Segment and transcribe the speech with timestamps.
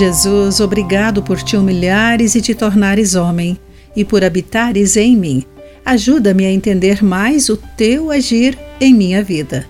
[0.00, 3.58] Jesus, obrigado por te humilhares e te tornares homem,
[3.94, 5.44] e por habitares em mim.
[5.84, 9.66] Ajuda-me a entender mais o teu agir em minha vida.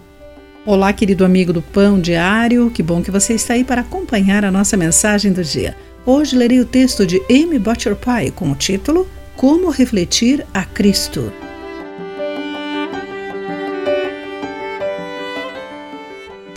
[0.64, 4.52] Olá, querido amigo do Pão Diário, que bom que você está aí para acompanhar a
[4.52, 5.76] nossa mensagem do dia.
[6.06, 11.32] Hoje lerei o texto de Amy Butcher Pie com o título Como Refletir a Cristo.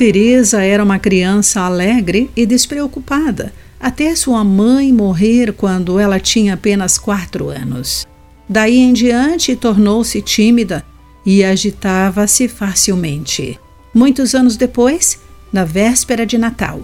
[0.03, 6.97] Teresa era uma criança alegre e despreocupada, até sua mãe morrer quando ela tinha apenas
[6.97, 8.05] quatro anos.
[8.49, 10.83] Daí em diante tornou-se tímida
[11.25, 13.57] e agitava-se facilmente.
[13.93, 15.21] Muitos anos depois,
[15.53, 16.81] na véspera de Natal,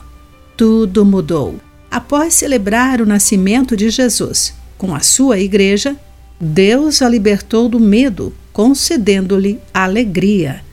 [0.55, 1.59] tudo mudou.
[1.91, 5.93] Após celebrar o nascimento de Jesus com a sua igreja,
[6.39, 10.68] Deus a libertou do medo, concedendo-lhe alegria.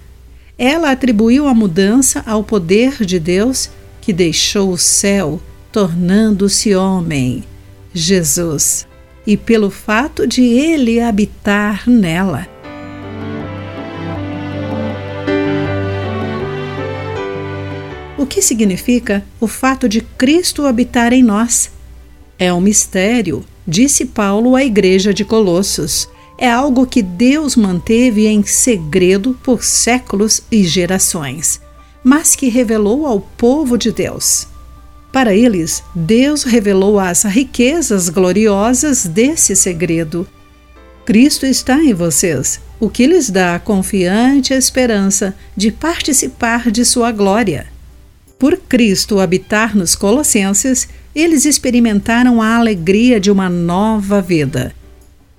[0.58, 3.68] Ela atribuiu a mudança ao poder de Deus
[4.00, 7.44] que deixou o céu, tornando-se homem,
[7.92, 8.86] Jesus,
[9.26, 12.48] e pelo fato de ele habitar nela.
[18.16, 21.70] O que significa o fato de Cristo habitar em nós?
[22.38, 28.44] É um mistério, disse Paulo à igreja de Colossos é algo que Deus manteve em
[28.44, 31.60] segredo por séculos e gerações,
[32.04, 34.46] mas que revelou ao povo de Deus.
[35.10, 40.28] Para eles, Deus revelou as riquezas gloriosas desse segredo.
[41.06, 47.12] Cristo está em vocês, o que lhes dá a confiante esperança de participar de sua
[47.12, 47.66] glória.
[48.38, 54.74] Por Cristo habitar nos Colossenses, eles experimentaram a alegria de uma nova vida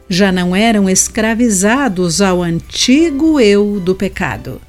[0.09, 4.61] já não eram escravizados ao antigo eu do pecado.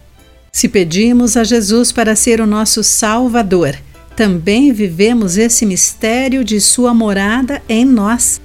[0.50, 3.76] Se pedimos a Jesus para ser o nosso Salvador,
[4.16, 8.40] também vivemos esse mistério de Sua morada em nós.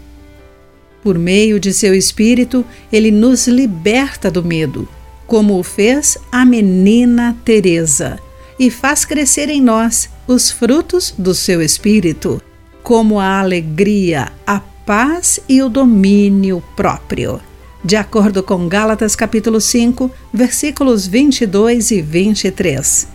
[1.02, 4.88] Por meio de seu Espírito, ele nos liberta do medo,
[5.26, 8.20] como o fez a menina Teresa,
[8.60, 12.42] e faz crescer em nós os frutos do seu Espírito,
[12.84, 17.40] como a alegria, a paz e o domínio próprio.
[17.84, 23.08] De acordo com Gálatas capítulo 5, versículos 22 e 23.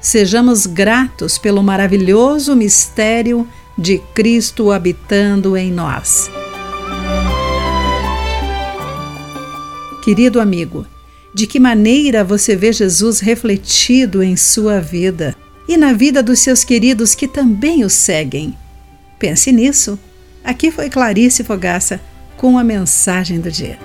[0.00, 3.46] Sejamos gratos pelo maravilhoso mistério
[3.78, 6.30] de Cristo habitando em nós.
[10.02, 10.84] Querido amigo,
[11.32, 15.36] de que maneira você vê Jesus refletido em sua vida
[15.68, 18.56] e na vida dos seus queridos que também o seguem?
[19.18, 19.96] Pense nisso
[20.44, 22.00] Aqui foi Clarice Fogaça
[22.36, 23.78] com a mensagem do dia.